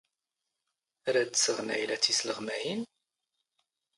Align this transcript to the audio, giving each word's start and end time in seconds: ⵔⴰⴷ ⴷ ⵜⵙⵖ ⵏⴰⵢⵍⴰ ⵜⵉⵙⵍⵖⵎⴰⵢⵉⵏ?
ⵔⴰⴷ 1.13 1.27
ⴷ 1.31 1.33
ⵜⵙⵖ 1.41 1.57
ⵏⴰⵢⵍⴰ 1.67 1.97
ⵜⵉⵙⵍⵖⵎⴰⵢⵉⵏ? 2.03 2.77